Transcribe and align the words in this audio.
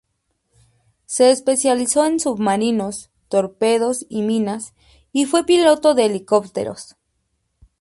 Se 1.05 1.29
especializó 1.29 2.05
en 2.05 2.19
submarinos, 2.19 3.11
torpedos 3.29 4.03
y 4.09 4.23
minas 4.23 4.73
y 5.11 5.25
fue 5.27 5.43
piloto 5.45 5.93
de 5.93 6.05
helicópteros. 6.07 6.95